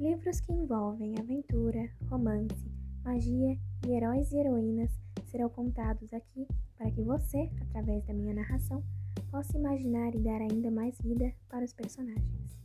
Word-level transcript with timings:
Livros 0.00 0.40
que 0.40 0.52
envolvem 0.52 1.14
aventura, 1.18 1.88
romance, 2.10 2.68
magia 3.04 3.56
e 3.86 3.92
heróis 3.92 4.32
e 4.32 4.38
heroínas 4.38 4.90
serão 5.30 5.48
contados 5.48 6.12
aqui 6.12 6.48
para 6.76 6.90
que 6.90 7.00
você, 7.00 7.48
através 7.62 8.04
da 8.04 8.12
minha 8.12 8.34
narração, 8.34 8.82
possa 9.30 9.56
imaginar 9.56 10.12
e 10.12 10.18
dar 10.18 10.40
ainda 10.40 10.68
mais 10.70 10.98
vida 11.00 11.32
para 11.48 11.64
os 11.64 11.72
personagens. 11.72 12.58